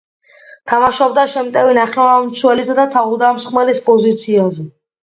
[0.71, 4.71] თამაშობდა შემტევი ნახევარმცველისა და თავდამსხმელის პოზიციაზე.